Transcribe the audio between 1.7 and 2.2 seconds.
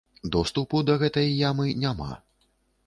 няма.